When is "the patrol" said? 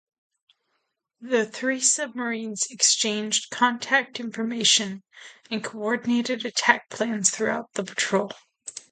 7.73-8.31